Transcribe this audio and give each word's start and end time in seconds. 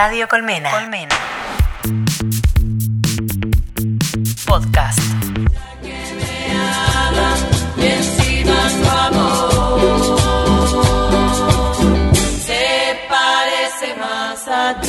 Radio 0.00 0.28
Colmena. 0.28 0.70
Colmena. 0.70 1.16
Podcast. 4.46 5.00
se 12.46 12.96
parece 13.08 13.96
más 13.98 14.46
a 14.46 14.80
ti. 14.80 14.88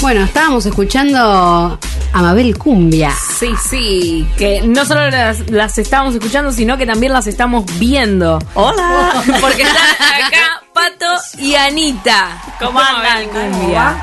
Bueno, 0.00 0.24
estábamos 0.24 0.66
escuchando 0.66 1.16
a 1.20 2.22
Mabel 2.22 2.58
Cumbia. 2.58 3.14
Sí, 3.38 3.54
sí, 3.70 4.28
que 4.36 4.62
no 4.62 4.84
solo 4.84 5.08
las, 5.10 5.48
las 5.50 5.78
estábamos 5.78 6.14
escuchando, 6.14 6.50
sino 6.50 6.76
que 6.76 6.86
también 6.86 7.12
las 7.12 7.26
estamos 7.28 7.64
viendo. 7.78 8.38
Hola. 8.54 9.22
Porque 9.40 9.62
están 9.62 9.86
acá 10.26 10.62
Pato 10.72 11.06
y 11.38 11.54
Anita. 11.54 12.42
¿Cómo 12.58 12.80
andan? 12.80 13.28
Cumbia. 13.28 13.96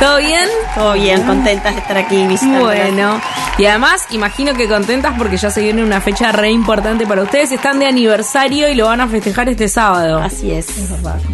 ¿Todo 0.00 0.16
bien? 0.16 0.48
Todo 0.74 0.92
bien, 0.94 1.22
contentas 1.22 1.74
de 1.76 1.80
estar 1.80 1.96
aquí 1.96 2.26
visitando. 2.26 2.64
Bueno, 2.64 3.20
y 3.56 3.66
además 3.66 4.02
imagino 4.10 4.52
que 4.54 4.66
contentas 4.66 5.14
porque 5.16 5.36
ya 5.36 5.48
se 5.50 5.60
viene 5.62 5.84
una 5.84 6.00
fecha 6.00 6.32
re 6.32 6.50
importante 6.50 7.06
para 7.06 7.22
ustedes. 7.22 7.52
Están 7.52 7.78
de 7.78 7.86
aniversario 7.86 8.68
y 8.68 8.74
lo 8.74 8.86
van 8.86 9.00
a 9.00 9.06
festejar 9.06 9.48
este 9.48 9.68
sábado. 9.68 10.18
Así 10.18 10.50
es. 10.50 10.66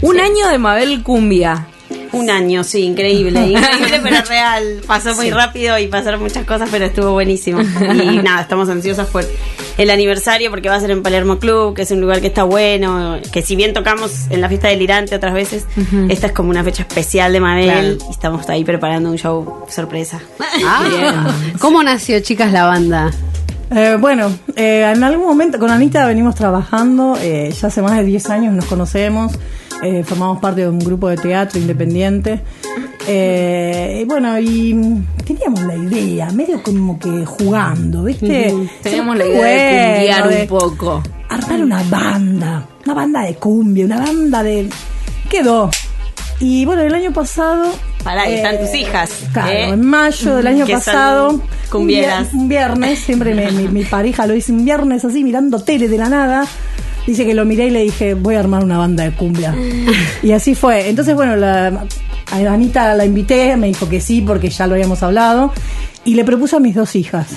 Un 0.03 0.17
Sí. 0.17 0.21
año 0.21 0.49
de 0.49 0.59
Mabel 0.59 1.03
Cumbia. 1.03 1.67
Un 2.13 2.31
año, 2.31 2.65
sí, 2.65 2.83
increíble. 2.83 3.41
Increíble, 3.49 4.01
pero 4.03 4.23
real. 4.23 4.81
Pasó 4.87 5.15
muy 5.15 5.31
rápido 5.31 5.79
y 5.79 5.87
pasaron 5.89 6.21
muchas 6.21 6.45
cosas, 6.45 6.69
pero 6.71 6.87
estuvo 6.87 7.13
buenísimo. 7.13 7.61
Y 7.61 8.19
nada, 8.23 8.43
estamos 8.43 8.69
ansiosas 8.69 9.09
por 9.09 9.25
el 9.77 9.91
aniversario 9.91 10.51
porque 10.51 10.69
va 10.69 10.77
a 10.77 10.81
ser 10.81 10.91
en 10.91 11.03
Palermo 11.03 11.39
Club, 11.39 11.75
que 11.75 11.83
es 11.83 11.91
un 11.91 12.01
lugar 12.01 12.21
que 12.21 12.29
está 12.29 12.45
bueno. 12.45 13.19
Que 13.33 13.43
si 13.43 13.57
bien 13.57 13.73
tocamos 13.73 14.27
en 14.31 14.41
la 14.41 14.49
fiesta 14.49 14.69
del 14.69 14.83
Irante 14.83 15.15
otras 15.15 15.35
veces, 15.35 15.67
esta 16.09 16.29
es 16.29 16.33
como 16.33 16.51
una 16.51 16.65
fecha 16.65 16.83
especial 16.83 17.33
de 17.33 17.41
Mabel 17.41 17.99
y 18.09 18.11
estamos 18.11 18.49
ahí 18.49 18.65
preparando 18.65 19.11
un 19.11 19.17
show 19.17 19.67
sorpresa. 19.69 20.21
Ah, 20.65 21.33
¿Cómo 21.61 21.83
nació, 21.83 22.21
chicas, 22.21 22.53
la 22.53 22.65
banda? 22.65 23.13
Eh, 23.71 23.97
bueno, 24.01 24.33
eh, 24.57 24.91
en 24.95 25.05
algún 25.05 25.27
momento 25.27 25.59
con 25.59 25.71
Anita 25.71 26.07
venimos 26.07 26.35
trabajando, 26.35 27.17
eh, 27.21 27.53
ya 27.53 27.69
hace 27.69 27.83
más 27.83 27.97
de 27.97 28.05
10 28.05 28.31
años 28.31 28.55
nos 28.55 28.65
conocemos, 28.65 29.33
eh, 29.83 30.03
formamos 30.05 30.39
parte 30.41 30.63
de 30.63 30.69
un 30.69 30.79
grupo 30.79 31.09
de 31.09 31.17
teatro 31.17 31.59
independiente. 31.61 32.41
Eh, 33.07 34.01
y 34.03 34.05
bueno, 34.05 34.39
y 34.39 34.77
teníamos 35.25 35.63
la 35.63 35.77
idea, 35.77 36.31
medio 36.31 36.63
como 36.63 36.99
que 36.99 37.25
jugando, 37.25 38.05
¿viste? 38.05 38.55
Tenemos 38.83 39.17
la 39.17 39.27
idea 39.27 39.39
de 39.39 39.39
bueno, 39.39 39.97
cumbiar 39.97 40.29
de 40.29 40.43
un 40.43 40.49
poco. 40.49 41.03
Armar 41.31 41.63
una 41.63 41.83
banda, 41.85 42.67
una 42.85 42.95
banda 42.95 43.23
de 43.23 43.35
cumbia, 43.37 43.85
una 43.87 43.99
banda 44.01 44.43
de... 44.43 44.69
Quedó. 45.31 45.71
Y 46.41 46.65
bueno, 46.65 46.83
el 46.83 46.95
año 46.95 47.13
pasado... 47.13 47.71
Pará, 48.05 48.29
y 48.31 48.35
están 48.35 48.59
tus 48.61 48.75
hijas, 48.75 49.11
Claro, 49.33 49.51
¿eh? 49.51 49.69
en 49.71 49.85
mayo 49.85 50.37
del 50.37 50.47
año 50.47 50.67
pasado... 50.67 51.41
cumbieras. 51.71 52.29
Un, 52.33 52.39
vier- 52.39 52.41
un 52.43 52.49
viernes, 52.49 52.99
siempre 53.01 53.35
me- 53.35 53.51
mi, 53.53 53.69
mi 53.69 53.85
pareja 53.85 54.27
lo 54.27 54.35
dice 54.35 54.53
un 54.53 54.65
viernes 54.65 55.05
así, 55.05 55.25
mirando 55.25 55.63
tele 55.63 55.89
de 55.89 55.99
la 55.99 56.09
nada. 56.09 56.47
Dice 57.09 57.25
que 57.25 57.33
lo 57.33 57.47
miré 57.47 57.69
y 57.69 57.71
le 57.71 57.85
dije, 57.85 58.13
voy 58.13 58.35
a 58.35 58.41
armar 58.41 58.63
una 58.63 58.77
banda 58.77 59.03
de 59.03 59.13
cumbia. 59.13 59.55
y 60.23 60.33
así 60.33 60.55
fue. 60.55 60.91
Entonces, 60.91 61.15
bueno, 61.15 61.37
la, 61.37 61.69
a 62.31 62.37
Anita 62.53 62.95
la 62.95 63.07
invité, 63.07 63.57
me 63.57 63.69
dijo 63.69 63.89
que 63.89 63.99
sí, 63.99 64.21
porque 64.21 64.51
ya 64.51 64.67
lo 64.67 64.75
habíamos 64.75 65.03
hablado. 65.03 65.51
Y 66.05 66.17
le 66.17 66.25
propuse 66.25 66.57
a 66.57 66.61
mis 66.61 66.75
dos 66.75 66.95
hijas. 66.97 67.29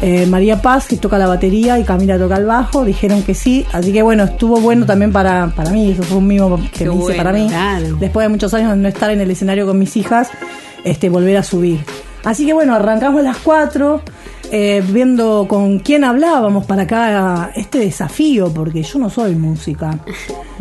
Eh, 0.00 0.24
María 0.24 0.62
Paz, 0.62 0.86
que 0.88 0.96
toca 0.96 1.18
la 1.18 1.26
batería, 1.26 1.78
y 1.78 1.84
Camila 1.84 2.16
toca 2.16 2.38
el 2.38 2.46
bajo, 2.46 2.86
dijeron 2.86 3.22
que 3.22 3.34
sí. 3.34 3.66
Así 3.72 3.92
que 3.92 4.00
bueno, 4.00 4.24
estuvo 4.24 4.58
bueno 4.62 4.86
también 4.86 5.12
para, 5.12 5.48
para 5.54 5.70
mí, 5.70 5.90
eso 5.90 6.02
fue 6.04 6.16
un 6.16 6.26
mimo 6.26 6.56
que 6.56 6.70
Qué 6.70 6.84
me 6.86 6.94
hice 6.94 7.02
bueno, 7.02 7.16
para 7.18 7.32
mí. 7.34 7.48
claro. 7.48 7.96
Después 8.00 8.24
de 8.24 8.28
muchos 8.30 8.54
años 8.54 8.70
de 8.70 8.76
no 8.78 8.88
estar 8.88 9.10
en 9.10 9.20
el 9.20 9.30
escenario 9.30 9.66
con 9.66 9.78
mis 9.78 9.94
hijas, 9.98 10.30
este, 10.84 11.10
volver 11.10 11.36
a 11.36 11.42
subir. 11.42 11.80
Así 12.24 12.46
que 12.46 12.54
bueno, 12.54 12.74
arrancamos 12.74 13.22
las 13.22 13.36
cuatro, 13.36 14.00
eh, 14.54 14.82
viendo 14.86 15.46
con 15.48 15.78
quién 15.78 16.04
hablábamos 16.04 16.66
para 16.66 16.82
acá 16.82 17.50
este 17.56 17.78
desafío, 17.78 18.52
porque 18.52 18.82
yo 18.82 18.98
no 18.98 19.08
soy 19.08 19.34
música. 19.34 19.98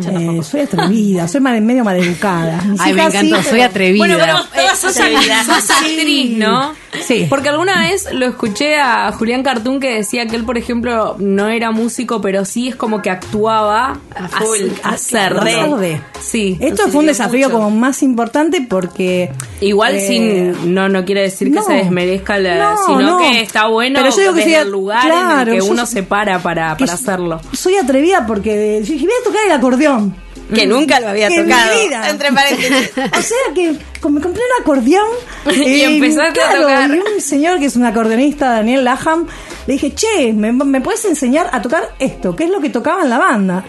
Eh, 0.10 0.40
soy 0.44 0.62
atrevida, 0.62 1.28
soy 1.28 1.42
mal- 1.42 1.62
medio 1.62 1.84
maleducada. 1.84 2.62
Mis 2.64 2.80
Ay, 2.80 2.94
me 2.94 3.02
sí, 3.12 3.18
encantó, 3.18 3.44
soy 3.44 3.52
pero- 3.60 3.64
atrevida. 3.66 3.98
Bueno, 4.06 4.18
pero 4.20 4.36
Todas 4.46 4.84
eh, 4.86 5.46
sos, 5.46 5.70
actriz, 5.70 6.38
¿no? 6.38 6.74
Sí. 7.06 7.26
Porque 7.30 7.50
alguna 7.50 7.82
vez 7.82 8.08
lo 8.14 8.26
escuché 8.26 8.78
a 8.78 9.12
Julián 9.12 9.44
Cartoon 9.44 9.80
que 9.82 9.96
decía 9.96 10.26
que 10.26 10.38
él, 10.38 10.46
por 10.46 10.58
ejemplo, 10.58 11.16
no 11.20 11.50
era 11.50 11.72
músico, 11.72 12.22
pero 12.22 12.46
sí 12.46 12.70
es 12.70 12.76
como 12.78 13.02
que 13.02 13.10
actuaba 13.10 14.00
a 14.16 14.28
full. 14.30 14.70
a 14.84 15.78
de. 15.78 16.02
Sí. 16.22 16.58
Esto 16.62 16.88
fue 16.88 17.02
un 17.02 17.08
desafío 17.08 17.48
mucho. 17.50 17.60
como 17.60 17.72
más 17.72 18.04
importante 18.04 18.66
porque... 18.68 19.32
Igual 19.60 19.96
eh, 19.96 20.08
sin 20.08 20.74
no 20.74 20.90
no 20.90 21.04
quiere 21.06 21.22
decir 21.22 21.50
que 21.50 21.56
no. 21.56 21.64
se 21.64 21.74
desmerezca 21.74 22.38
la, 22.40 22.72
No, 22.74 22.86
sino 22.88 23.02
no. 23.02 23.18
que 23.20 23.42
está 23.42 23.68
bueno 23.68 23.81
Pero 23.82 24.10
yo 24.10 24.18
digo 24.18 24.34
que 24.34 24.56
el 24.56 24.70
lugar 24.70 25.06
en 25.06 25.12
claro, 25.12 25.52
el 25.54 25.60
que 25.60 25.70
uno 25.70 25.86
se 25.86 26.04
para 26.04 26.40
para, 26.40 26.76
que 26.78 26.86
para 26.86 26.94
hacerlo. 26.96 27.42
Soy 27.54 27.76
atrevida 27.78 28.26
porque 28.26 28.82
dije, 28.82 29.06
voy 29.06 29.14
a 29.20 29.24
tocar 29.24 29.46
el 29.46 29.52
acordeón. 29.52 30.16
Que 30.54 30.68
nunca 30.68 31.00
lo 31.00 31.08
había 31.08 31.28
En 31.28 31.46
mi 31.46 31.52
tocado. 31.52 31.80
vida. 31.82 32.10
Entre 32.10 32.32
paréntesis. 32.34 32.92
O 32.98 33.22
sea 33.22 33.54
que 33.56 33.78
como 34.02 34.16
me 34.16 34.22
compré 34.22 34.42
un 34.44 34.62
acordeón 34.62 35.08
Y 35.66 35.82
empezaste 35.82 36.42
a 36.42 36.50
claro, 36.50 36.62
tocar. 36.64 36.90
Y 36.90 37.00
un 37.00 37.22
señor 37.22 37.60
que 37.60 37.66
es 37.68 37.76
un 37.78 37.86
acordeonista, 37.86 38.52
Daniel 38.52 38.84
Laham, 38.84 39.28
le 39.66 39.74
dije, 39.74 39.94
che, 39.96 40.34
¿me, 40.34 40.52
me 40.52 40.82
puedes 40.82 41.06
enseñar 41.06 41.50
a 41.54 41.62
tocar 41.62 41.94
esto? 42.00 42.36
¿Qué 42.36 42.44
es 42.46 42.50
lo 42.50 42.60
que 42.60 42.70
tocaba 42.70 43.04
en 43.04 43.10
la 43.10 43.18
banda? 43.18 43.64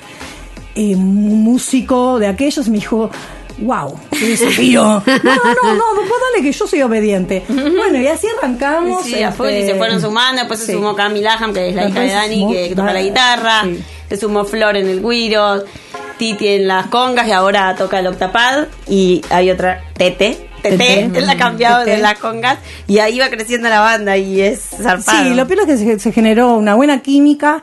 Y 0.74 0.94
un 0.94 1.44
músico 1.44 2.18
de 2.18 2.26
aquellos 2.26 2.68
me 2.68 2.78
dijo, 2.78 3.10
wow, 3.58 3.98
desafío. 4.10 4.82
No, 5.06 5.34
no, 5.34 5.74
no, 5.74 5.94
vos 5.94 6.20
dale 6.32 6.42
que 6.42 6.52
yo 6.52 6.66
soy 6.66 6.82
obediente. 6.82 7.44
Bueno, 7.48 8.00
y 8.00 8.06
así 8.06 8.26
arrancamos. 8.38 9.04
Sí, 9.04 9.22
a 9.22 9.32
full, 9.32 9.48
y 9.48 9.54
este, 9.56 9.72
se 9.72 9.78
fueron 9.78 10.00
sumando. 10.00 10.40
Después 10.40 10.60
se 10.60 10.72
sumó 10.72 10.94
Cami 10.94 11.20
Laham, 11.20 11.52
que 11.52 11.68
es 11.68 11.74
la 11.74 11.88
hija 11.88 12.00
de 12.00 12.08
Dani, 12.12 12.40
sumó 12.40 12.52
que, 12.52 12.68
que 12.68 12.74
toca 12.74 12.92
la 12.92 13.02
guitarra. 13.02 13.62
sí. 13.64 13.84
Se 14.08 14.16
sumó 14.18 14.44
Flor 14.44 14.76
en 14.76 14.88
el 14.88 15.02
guiro. 15.02 15.64
Titi 16.18 16.46
en 16.46 16.68
las 16.68 16.86
congas 16.88 17.26
y 17.26 17.32
ahora 17.32 17.74
toca 17.76 17.98
el 17.98 18.06
octapad. 18.06 18.66
Y 18.86 19.22
hay 19.30 19.50
otra, 19.50 19.82
Tete. 19.94 20.48
Tete, 20.62 21.04
él 21.04 21.26
la 21.26 21.32
ha 21.32 21.36
cambiado 21.36 21.84
de 21.84 21.98
las 21.98 22.18
congas. 22.18 22.58
Y 22.86 22.98
ahí 22.98 23.18
va 23.18 23.28
creciendo 23.30 23.68
la 23.68 23.80
banda 23.80 24.16
y 24.16 24.40
es 24.40 24.60
zarpado. 24.80 25.24
Sí, 25.24 25.34
lo 25.34 25.46
peor 25.46 25.60
es 25.60 25.66
que 25.66 25.76
se, 25.76 25.98
se 25.98 26.12
generó 26.12 26.54
una 26.56 26.74
buena 26.74 27.00
química. 27.02 27.62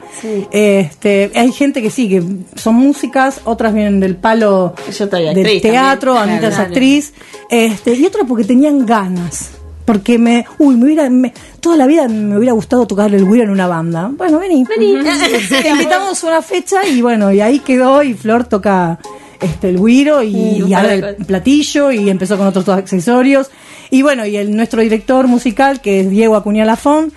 Este, 0.51 1.31
hay 1.35 1.51
gente 1.51 1.81
que 1.81 1.89
sí, 1.89 2.09
que 2.09 2.23
son 2.59 2.75
músicas, 2.75 3.41
otras 3.45 3.73
vienen 3.73 3.99
del 3.99 4.15
palo 4.15 4.73
del 4.87 5.29
actriz 5.29 5.61
teatro, 5.61 6.13
también. 6.15 6.33
Anita 6.37 6.47
es 6.49 6.55
Claro. 6.55 6.67
actriz, 6.69 7.13
este, 7.49 7.93
y 7.95 8.05
otras 8.05 8.25
porque 8.27 8.43
tenían 8.43 8.85
ganas. 8.85 9.51
Porque 9.85 10.19
me, 10.19 10.45
uy, 10.59 10.75
me 10.75 10.85
hubiera, 10.85 11.09
me- 11.09 11.33
toda 11.61 11.75
la 11.75 11.87
vida 11.87 12.07
me 12.07 12.37
hubiera 12.37 12.53
gustado 12.53 12.85
tocar 12.85 13.11
el 13.13 13.25
güiro 13.25 13.43
en 13.45 13.49
una 13.49 13.65
banda. 13.67 14.11
Bueno, 14.15 14.37
vení. 14.37 14.63
Te 15.61 15.69
invitamos 15.69 16.23
a 16.23 16.27
una 16.27 16.41
fecha 16.43 16.85
y 16.85 17.01
bueno, 17.01 17.31
y 17.33 17.41
ahí 17.41 17.59
quedó 17.59 18.03
y 18.03 18.13
Flor 18.13 18.43
toca 18.43 18.99
este 19.41 19.69
el 19.69 19.77
güiro 19.77 20.21
y, 20.23 20.63
Y 20.67 20.73
ahora 20.73 20.93
el 20.93 21.25
platillo 21.25 21.91
y 21.91 22.09
empezó 22.09 22.37
con 22.37 22.47
otros 22.47 22.67
accesorios. 22.69 23.49
Y 23.89 24.01
bueno, 24.01 24.25
y 24.25 24.37
el 24.37 24.55
nuestro 24.55 24.81
director 24.81 25.27
musical, 25.27 25.81
que 25.81 26.01
es 26.01 26.09
Diego 26.09 26.35
Acuña 26.35 26.65
Lafón, 26.65 27.11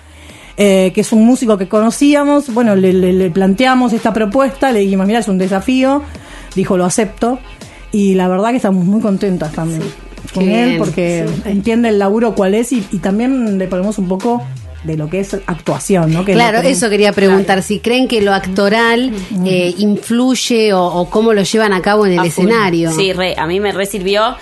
eh, 0.57 0.91
que 0.95 1.01
es 1.01 1.11
un 1.11 1.25
músico 1.25 1.57
que 1.57 1.67
conocíamos, 1.67 2.53
bueno, 2.53 2.75
le, 2.75 2.93
le- 2.93 3.13
le 3.13 3.29
planteamos 3.31 3.91
esta 3.93 4.13
propuesta, 4.13 4.71
le 4.71 4.79
dijimos, 4.79 5.05
mira, 5.07 5.19
es 5.19 5.27
un 5.27 5.37
desafío, 5.37 6.01
dijo, 6.55 6.77
lo 6.77 6.85
acepto, 6.85 7.39
y 7.91 8.13
la 8.15 8.27
verdad 8.27 8.51
que 8.51 8.57
estamos 8.57 8.85
muy 8.85 9.01
contentas 9.01 9.51
también 9.51 9.81
con 10.33 10.45
Qué 10.45 10.61
él, 10.63 10.69
bien, 10.69 10.77
porque 10.79 11.25
entiende 11.45 11.89
el 11.89 11.99
laburo 11.99 12.33
cuál 12.35 12.53
es, 12.55 12.71
y, 12.71 12.83
y 12.91 12.99
también 12.99 13.57
le 13.57 13.67
ponemos 13.67 13.97
un 13.97 14.07
poco 14.07 14.41
de 14.83 14.97
lo 14.97 15.09
que 15.09 15.19
es 15.21 15.33
actuación, 15.47 16.11
¿no? 16.11 16.25
Que 16.25 16.33
Claro, 16.33 16.61
que- 16.61 16.71
eso 16.71 16.89
quería 16.89 17.11
preguntar, 17.13 17.61
si 17.63 17.79
creen 17.79 18.07
que 18.07 18.21
lo 18.21 18.33
actoral 18.33 19.11
eh, 19.45 19.73
influye 19.77 20.73
o, 20.73 20.83
o 20.83 21.09
cómo 21.09 21.33
lo 21.33 21.43
llevan 21.43 21.73
a 21.73 21.81
cabo 21.81 22.05
en 22.05 22.13
el 22.13 22.19
A 22.19 22.21
full. 22.23 22.29
escenario. 22.47 22.91
Sí, 22.91 23.13
re, 23.13 23.35
a 23.37 23.45
mí 23.47 23.59
me 23.59 23.71
re 23.71 23.85
sirvió. 23.85 24.35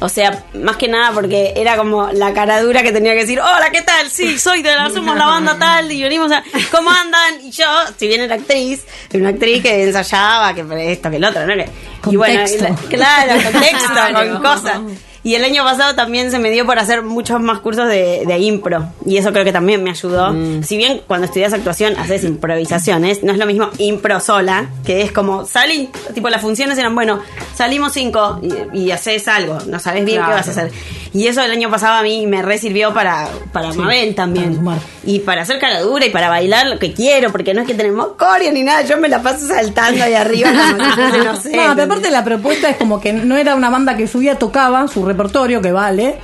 O 0.00 0.08
sea, 0.08 0.44
más 0.54 0.76
que 0.76 0.86
nada 0.86 1.10
porque 1.10 1.54
era 1.56 1.76
como 1.76 2.08
la 2.12 2.32
cara 2.32 2.62
dura 2.62 2.84
que 2.84 2.92
tenía 2.92 3.14
que 3.14 3.22
decir, 3.22 3.40
hola, 3.40 3.68
¿qué 3.72 3.82
tal? 3.82 4.08
Sí, 4.08 4.38
soy 4.38 4.62
de 4.62 4.72
la, 4.72 4.88
somos 4.94 5.16
la 5.16 5.26
banda 5.26 5.58
tal 5.58 5.90
y 5.90 6.00
venimos 6.00 6.30
a, 6.30 6.44
¿cómo 6.70 6.88
andan? 6.88 7.44
Y 7.44 7.50
yo, 7.50 7.64
si 7.96 8.06
bien 8.06 8.20
era 8.20 8.36
actriz, 8.36 8.84
era 9.10 9.18
una 9.18 9.30
actriz 9.30 9.60
que 9.60 9.82
ensayaba, 9.82 10.54
que 10.54 10.64
esto, 10.92 11.10
que 11.10 11.16
el 11.16 11.24
otro, 11.24 11.44
¿no? 11.48 11.54
Que- 11.54 11.68
y 12.12 12.14
bueno, 12.16 12.40
Contexto. 12.42 12.64
y 12.64 12.96
la- 12.96 13.26
claro, 13.26 13.42
contexto, 13.50 13.92
con 14.14 14.42
cosas. 14.42 14.80
Y 15.24 15.34
el 15.34 15.44
año 15.44 15.64
pasado 15.64 15.94
también 15.94 16.30
se 16.30 16.38
me 16.38 16.50
dio 16.50 16.64
por 16.64 16.78
hacer 16.78 17.02
muchos 17.02 17.40
más 17.40 17.58
cursos 17.60 17.88
de, 17.88 18.24
de 18.26 18.38
impro. 18.38 18.86
Y 19.04 19.16
eso 19.16 19.32
creo 19.32 19.44
que 19.44 19.52
también 19.52 19.82
me 19.82 19.90
ayudó. 19.90 20.34
Si 20.62 20.76
bien 20.76 21.00
cuando 21.06 21.26
estudias 21.26 21.52
actuación 21.52 21.96
haces 21.98 22.24
improvisaciones, 22.24 23.22
no 23.22 23.32
es 23.32 23.38
lo 23.38 23.46
mismo 23.46 23.68
impro 23.78 24.20
sola, 24.20 24.66
que 24.84 25.02
es 25.02 25.12
como 25.12 25.44
salí, 25.44 25.90
tipo 26.14 26.28
las 26.28 26.40
funciones 26.40 26.78
eran, 26.78 26.94
bueno, 26.94 27.20
salimos 27.54 27.92
cinco 27.92 28.40
y, 28.72 28.78
y 28.86 28.90
haces 28.90 29.26
algo, 29.28 29.58
no 29.66 29.78
sabes 29.78 30.04
bien 30.04 30.18
Claro. 30.18 30.32
qué 30.32 30.36
vas 30.38 30.48
a 30.48 30.50
hacer. 30.50 30.72
Y 31.14 31.26
eso 31.26 31.40
el 31.42 31.50
año 31.50 31.70
pasado 31.70 31.94
a 31.94 32.02
mí 32.02 32.26
me 32.26 32.42
re 32.42 32.58
sirvió 32.58 32.92
para, 32.92 33.28
para 33.52 33.72
Mabel 33.72 34.14
para 34.14 34.16
también. 34.26 34.54
sumar. 34.56 34.78
Y 35.04 35.20
para 35.20 35.40
hacer 35.42 35.58
cara 35.58 35.80
dura 35.80 36.04
y 36.04 36.10
para 36.10 36.28
bailar 36.28 36.66
lo 36.66 36.78
que 36.78 36.92
quiero, 36.92 37.32
porque 37.32 37.54
no 37.54 37.62
es 37.62 37.66
que 37.66 37.72
tenemos 37.74 38.08
coreo 38.18 38.52
ni 38.52 38.62
nada, 38.62 38.82
yo 38.82 38.98
me 38.98 39.08
la 39.08 39.22
paso 39.22 39.46
saltando 39.46 40.04
ahí 40.04 40.12
arriba 40.12 40.50
no 41.24 41.34
sé. 41.36 41.56
No, 41.56 41.62
pero 41.74 41.84
aparte 41.84 42.10
la 42.10 42.24
propuesta 42.24 42.68
es 42.68 42.76
como 42.76 43.00
que 43.00 43.12
no 43.14 43.36
era 43.38 43.54
una 43.54 43.70
banda 43.70 43.96
que 43.96 44.06
subía, 44.06 44.34
tocaba 44.38 44.86
su 44.86 45.04
repertorio, 45.06 45.17
que 45.62 45.72
vale, 45.72 46.18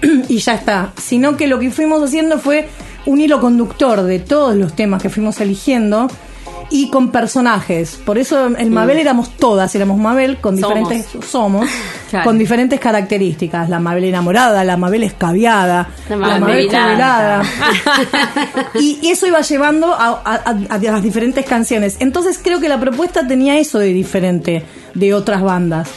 y 0.28 0.38
ya 0.38 0.54
está. 0.54 0.92
Sino 1.00 1.36
que 1.36 1.46
lo 1.46 1.58
que 1.58 1.70
fuimos 1.70 2.02
haciendo 2.02 2.38
fue 2.38 2.68
un 3.06 3.20
hilo 3.20 3.40
conductor 3.40 4.02
de 4.02 4.18
todos 4.18 4.54
los 4.56 4.74
temas 4.74 5.02
que 5.02 5.10
fuimos 5.10 5.40
eligiendo 5.40 6.08
y 6.72 6.88
con 6.90 7.10
personajes. 7.12 8.00
Por 8.04 8.18
eso 8.18 8.46
el 8.56 8.70
Mabel 8.70 8.98
éramos 8.98 9.30
todas, 9.36 9.74
éramos 9.74 9.98
Mabel 9.98 10.38
con 10.38 10.56
diferentes 10.56 11.06
somos, 11.30 11.68
Claro. 12.10 12.24
con 12.26 12.38
diferentes 12.38 12.78
características. 12.80 13.68
La 13.70 13.78
Mabel 13.78 14.04
enamorada, 14.04 14.64
la 14.64 14.76
Mabel 14.76 15.02
escabiada, 15.04 15.88
La 16.10 16.16
la 16.16 16.26
Mabel 16.38 16.40
Mabel 16.40 16.64
jubilada. 16.66 17.44
jubilada. 17.44 18.70
y, 18.80 18.98
y 19.02 19.10
eso 19.10 19.26
iba 19.26 19.40
llevando 19.40 19.92
a, 19.94 20.20
a- 20.24 20.42
a- 20.68 20.74
a 20.74 20.78
las 20.78 21.02
diferentes 21.02 21.44
canciones. 21.46 21.96
Entonces 22.00 22.38
creo 22.42 22.60
que 22.60 22.68
la 22.68 22.78
propuesta 22.80 23.26
tenía 23.26 23.58
eso 23.58 23.78
de 23.78 23.86
diferente 23.92 24.64
de 24.94 25.14
otras 25.14 25.42
bandas. 25.42 25.88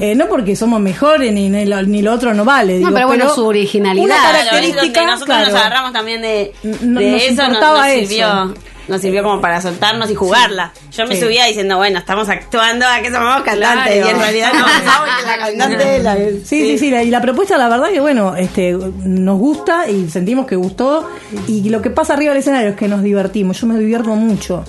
Eh, 0.00 0.14
no 0.16 0.26
porque 0.28 0.56
somos 0.56 0.80
mejores 0.80 1.32
ni, 1.32 1.50
ni, 1.50 1.66
lo, 1.66 1.82
ni 1.82 2.00
lo 2.02 2.12
otro 2.14 2.32
no 2.32 2.44
vale. 2.46 2.78
digo, 2.78 2.90
pero 2.92 3.06
bueno, 3.08 3.28
su 3.34 3.44
originalidad. 3.46 4.04
Una 4.06 4.16
característica, 4.16 5.04
nosotros 5.04 5.26
claro. 5.36 5.52
nos 5.52 5.60
agarramos 5.60 5.92
también 5.92 6.22
de, 6.22 6.52
No- 6.62 7.00
de 7.00 7.10
nos 7.12 7.22
eso, 7.22 7.34
nos, 7.42 7.46
importaba 7.48 7.88
nos 7.88 7.96
eso. 7.96 8.54
Nos 8.88 9.00
sirvió 9.02 9.22
como 9.22 9.40
para 9.40 9.60
soltarnos 9.60 10.10
y 10.10 10.14
jugarla. 10.14 10.72
Yo 10.92 11.06
me 11.06 11.14
Sí. 11.14 11.20
subía 11.22 11.44
diciendo, 11.44 11.76
bueno, 11.76 11.98
estamos 11.98 12.28
actuando, 12.28 12.86
a 12.86 13.00
que 13.00 13.10
somos 13.12 13.42
cantantes. 13.42 13.94
Claro. 13.94 14.06
Y 14.06 14.10
en 14.10 14.18
realidad 14.18 14.52
no, 14.54 14.64
que 14.64 15.26
la 15.26 15.38
cantante 15.38 16.02
la 16.02 16.16
Sí, 16.16 16.40
sí, 16.44 16.78
sí, 16.78 16.90
la- 16.90 17.02
y 17.02 17.10
la 17.10 17.20
propuesta, 17.20 17.58
la 17.58 17.68
verdad 17.68 17.88
que 17.90 18.00
bueno, 18.00 18.34
este, 18.36 18.72
nos 18.72 19.38
gusta 19.38 19.88
y 19.90 20.08
sentimos 20.08 20.46
que 20.46 20.56
gustó. 20.56 21.08
Y 21.46 21.68
lo 21.68 21.82
que 21.82 21.90
pasa 21.90 22.14
arriba 22.14 22.32
del 22.32 22.40
escenario 22.40 22.70
es 22.70 22.76
que 22.76 22.88
nos 22.88 23.02
divertimos. 23.02 23.60
Yo 23.60 23.66
me 23.66 23.78
divierto 23.78 24.08
mucho. 24.16 24.64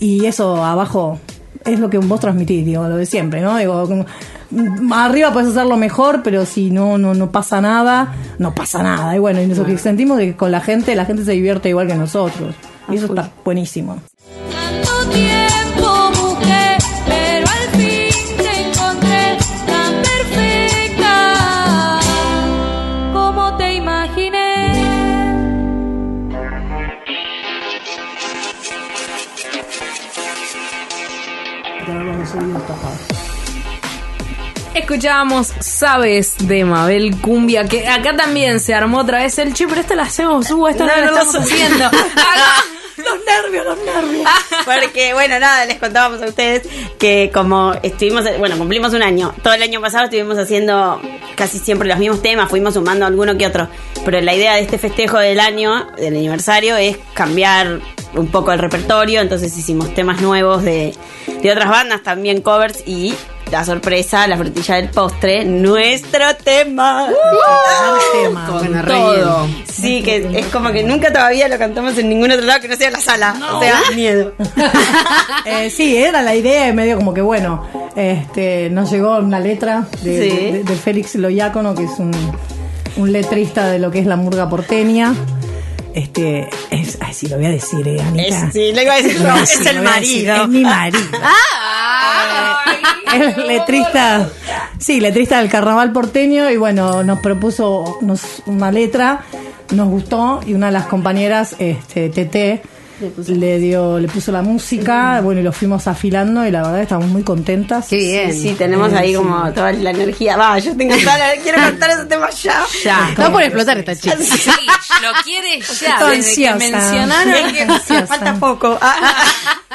Y 0.00 0.24
eso 0.26 0.64
abajo 0.64 1.18
es 1.64 1.78
lo 1.78 1.90
que 1.90 1.98
vos 1.98 2.20
transmitís, 2.20 2.64
digo, 2.64 2.88
lo 2.88 2.96
de 2.96 3.04
siempre, 3.04 3.42
¿no? 3.42 3.58
Digo, 3.58 3.86
mm, 4.50 4.92
arriba 4.94 5.32
puedes 5.32 5.50
hacerlo 5.50 5.76
mejor, 5.76 6.22
pero 6.22 6.46
si 6.46 6.70
no, 6.70 6.96
no, 6.96 7.12
no 7.12 7.30
pasa 7.30 7.60
nada, 7.60 8.14
no 8.38 8.54
pasa 8.54 8.82
nada. 8.82 9.14
Y 9.14 9.18
bueno, 9.18 9.42
y 9.42 9.50
eso 9.50 9.64
que 9.66 9.76
sentimos 9.76 10.16
de 10.16 10.26
que 10.28 10.36
con 10.36 10.50
la 10.52 10.60
gente, 10.60 10.94
la 10.94 11.04
gente 11.04 11.24
se 11.24 11.32
divierte 11.32 11.68
igual 11.68 11.86
que 11.88 11.94
nosotros. 11.96 12.54
Y 12.90 12.96
eso 12.96 13.06
está 13.06 13.30
buenísimo. 13.44 13.98
Tanto 14.50 15.10
tiempo 15.10 16.10
busqué, 16.20 16.76
pero 17.06 17.46
al 17.46 17.68
fin 17.78 18.36
te 18.38 18.60
encontré 18.68 19.36
tan 19.66 19.92
perfecta 20.02 22.00
como 23.12 23.56
te 23.56 23.74
imaginé. 23.74 24.48
Escuchábamos 34.74 35.52
Sabes 35.60 36.34
de 36.46 36.64
Mabel 36.64 37.20
Cumbia, 37.20 37.64
que 37.66 37.88
acá 37.88 38.14
también 38.16 38.60
se 38.60 38.74
armó 38.74 38.98
otra 39.00 39.18
vez 39.22 39.38
el 39.38 39.52
che, 39.54 39.66
pero 39.66 39.80
esta 39.80 39.94
la 39.94 40.04
hacemos, 40.04 40.50
uh, 40.50 40.68
esta 40.68 40.84
no, 40.86 40.90
No, 40.90 40.96
la 40.96 41.06
no, 41.10 41.12
estamos 41.18 41.34
no. 41.34 41.40
haciendo. 41.40 41.90
Los 43.14 43.24
nervios, 43.24 43.64
los 43.64 43.78
nervios. 43.78 44.28
Porque, 44.64 45.14
bueno, 45.14 45.38
nada, 45.38 45.64
les 45.66 45.78
contábamos 45.78 46.22
a 46.22 46.26
ustedes 46.26 46.68
que 46.98 47.30
como 47.32 47.74
estuvimos, 47.82 48.24
bueno, 48.38 48.56
cumplimos 48.58 48.92
un 48.94 49.02
año. 49.02 49.34
Todo 49.42 49.54
el 49.54 49.62
año 49.62 49.80
pasado 49.80 50.04
estuvimos 50.04 50.38
haciendo 50.38 51.00
casi 51.36 51.58
siempre 51.58 51.88
los 51.88 51.98
mismos 51.98 52.22
temas, 52.22 52.50
fuimos 52.50 52.74
sumando 52.74 53.06
alguno 53.06 53.36
que 53.36 53.46
otro. 53.46 53.68
Pero 54.04 54.20
la 54.20 54.34
idea 54.34 54.54
de 54.54 54.62
este 54.62 54.78
festejo 54.78 55.18
del 55.18 55.40
año, 55.40 55.90
del 55.96 56.16
aniversario, 56.16 56.76
es 56.76 56.96
cambiar 57.14 57.80
un 58.14 58.28
poco 58.28 58.52
el 58.52 58.58
repertorio. 58.58 59.20
Entonces 59.20 59.56
hicimos 59.56 59.94
temas 59.94 60.20
nuevos 60.20 60.62
de, 60.62 60.94
de 61.42 61.52
otras 61.52 61.68
bandas, 61.68 62.02
también 62.02 62.40
covers 62.42 62.82
y 62.86 63.14
la 63.50 63.64
sorpresa, 63.64 64.26
la 64.26 64.36
frutilla 64.36 64.74
del 64.76 64.90
postre, 64.90 65.42
nuestro 65.46 66.36
tema. 66.44 67.08
tema. 68.12 68.50
Bueno, 68.50 68.82
re 68.82 68.88
Todo. 68.92 69.46
Sí, 69.72 70.02
que 70.02 70.38
es 70.38 70.46
como 70.48 70.70
que 70.70 70.82
nunca 70.84 71.10
todavía 71.12 71.48
lo 71.48 71.56
cantamos 71.58 71.96
en 71.96 72.10
ningún 72.10 72.30
otro 72.30 72.44
lado 72.44 72.60
que 72.60 72.68
no 72.68 72.76
sea 72.76 72.90
la 72.90 73.00
sala. 73.00 73.34
O 73.54 73.60
sea, 73.60 73.80
miedo. 73.94 74.32
Eh, 75.46 75.70
sí, 75.70 75.96
era 75.96 76.20
la 76.22 76.34
idea, 76.34 76.68
y 76.68 76.72
medio 76.74 76.96
como 76.96 77.14
que 77.14 77.22
bueno, 77.22 77.64
este, 77.96 78.68
nos 78.70 78.90
llegó 78.90 79.16
una 79.16 79.40
letra 79.40 79.86
de, 80.02 80.30
Sí. 80.30 80.36
de- 80.52 80.64
de 80.64 80.76
Félix 80.76 81.14
Loyácono, 81.14 81.74
que 81.74 81.84
es 81.84 81.98
un, 81.98 82.10
un 82.98 83.12
letrista 83.12 83.66
de 83.68 83.78
lo 83.78 83.90
que 83.90 84.00
es 84.00 84.06
la 84.06 84.16
murga 84.16 84.48
porteña. 84.50 85.14
Este, 85.98 86.48
es, 86.70 86.96
ay, 87.00 87.12
sí, 87.12 87.26
lo 87.28 87.36
voy 87.36 87.46
a 87.46 87.50
decir, 87.50 87.86
eh, 87.88 88.00
Anita. 88.00 88.46
Es, 88.46 88.52
sí, 88.52 88.72
lo 88.72 88.82
iba 88.82 88.94
a 88.94 88.96
decir, 89.02 89.16
es 89.16 89.56
el 89.58 89.64
decir, 89.64 89.82
marido. 89.82 90.34
Es 90.44 90.48
mi 90.48 90.62
marido. 90.62 90.98
Es 93.14 93.36
letrista, 93.38 94.28
sí, 94.78 95.00
letrista 95.00 95.38
del 95.40 95.48
carnaval 95.48 95.92
porteño 95.92 96.50
y 96.50 96.56
bueno, 96.58 97.02
nos 97.02 97.20
propuso 97.20 97.98
nos- 98.02 98.42
una 98.46 98.70
letra, 98.70 99.22
nos 99.72 99.88
gustó 99.88 100.40
y 100.46 100.52
una 100.54 100.66
de 100.66 100.72
las 100.72 100.86
compañeras, 100.86 101.56
este, 101.58 102.10
Tete, 102.10 102.62
le 103.28 103.58
dio, 103.58 103.98
le 103.98 104.08
puso 104.08 104.32
la 104.32 104.42
música, 104.42 105.20
bueno, 105.22 105.40
y 105.40 105.44
lo 105.44 105.52
fuimos 105.52 105.86
afilando 105.86 106.46
y 106.46 106.50
la 106.50 106.62
verdad 106.62 106.82
estamos 106.82 107.06
muy 107.08 107.22
contentas. 107.22 107.86
Qué 107.88 107.96
bien. 107.96 108.32
Sí, 108.32 108.54
tenemos 108.58 108.92
ahí 108.92 109.14
como 109.14 109.50
toda 109.52 109.72
la 109.72 109.90
energía. 109.90 110.36
Va, 110.36 110.58
yo 110.58 110.76
tengo 110.76 110.96
toda 110.96 111.18
la- 111.18 111.42
quiero 111.42 111.58
cantar 111.58 111.90
ese 111.90 112.04
tema 112.06 112.30
ya. 112.30 112.62
Ya. 112.84 113.08
Está 113.10 113.30
por 113.32 113.42
explotar 113.42 113.78
esta 113.78 113.94
chica. 113.96 114.16
Sí, 114.18 114.50
lo 115.02 115.12
quiere 115.24 115.60
ya. 115.80 115.94
Estoy 115.94 116.16
Desde 116.18 116.34
que 116.42 116.48
ansiosa. 116.48 116.76
mencionaron. 116.78 117.52
Que 117.86 118.06
falta 118.06 118.34
poco. 118.34 118.78
Ah, 118.80 118.96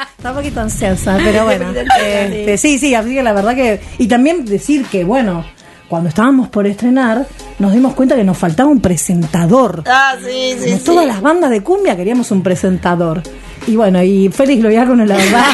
Está 0.18 0.30
un 0.30 0.36
poquito 0.36 0.60
ansiosa, 0.60 1.18
pero 1.22 1.44
bueno. 1.44 1.70
este, 2.00 2.56
sí, 2.58 2.78
sí, 2.78 2.94
así 2.94 3.14
que 3.14 3.22
la 3.22 3.32
verdad 3.32 3.54
que. 3.54 3.80
Y 3.98 4.06
también 4.08 4.44
decir 4.44 4.84
que, 4.86 5.04
bueno, 5.04 5.44
cuando 5.88 6.08
estábamos 6.08 6.48
por 6.48 6.66
estrenar, 6.66 7.26
nos 7.58 7.72
dimos 7.72 7.94
cuenta 7.94 8.16
que 8.16 8.24
nos 8.24 8.36
faltaba 8.38 8.68
un 8.70 8.80
presentador. 8.80 9.82
ah, 9.86 10.14
sí, 10.24 10.54
sí, 10.58 10.64
Como 10.66 10.78
sí. 10.78 10.84
todas 10.84 11.06
las 11.06 11.20
bandas 11.20 11.50
de 11.50 11.62
cumbia 11.62 11.96
queríamos 11.96 12.30
un 12.30 12.42
presentador. 12.42 13.22
Y 13.66 13.76
bueno, 13.76 14.02
y 14.02 14.28
Félix 14.28 14.62
Loyácono, 14.62 15.04
la 15.06 15.16
verdad, 15.16 15.44